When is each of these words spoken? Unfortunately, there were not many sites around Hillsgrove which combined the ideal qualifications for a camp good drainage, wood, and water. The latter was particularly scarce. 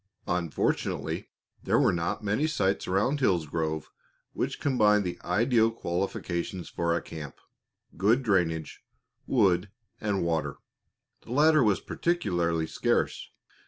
Unfortunately, 0.25 1.29
there 1.61 1.77
were 1.79 1.93
not 1.93 2.23
many 2.23 2.47
sites 2.47 2.87
around 2.87 3.19
Hillsgrove 3.19 3.91
which 4.33 4.59
combined 4.59 5.03
the 5.03 5.19
ideal 5.23 5.69
qualifications 5.69 6.67
for 6.69 6.95
a 6.95 7.01
camp 7.03 7.37
good 7.95 8.23
drainage, 8.23 8.81
wood, 9.27 9.69
and 9.99 10.23
water. 10.23 10.57
The 11.21 11.33
latter 11.33 11.63
was 11.63 11.81
particularly 11.81 12.65
scarce. 12.65 13.29